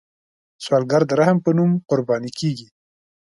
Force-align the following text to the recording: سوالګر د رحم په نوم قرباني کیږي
سوالګر 0.63 1.01
د 1.07 1.11
رحم 1.19 1.37
په 1.45 1.51
نوم 1.57 1.71
قرباني 1.89 2.31
کیږي 2.39 2.67